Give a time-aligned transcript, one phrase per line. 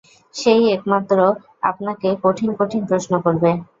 [0.35, 1.17] সে-ই একমাত্র
[1.63, 3.49] আপনাকে কঠিন কঠিন প্রশ্ন করবে।